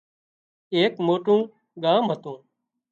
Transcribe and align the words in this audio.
ايڪ 0.73 0.93
موٽُون 1.07 1.39
ڳام 1.83 2.03
هتُون 2.11 2.39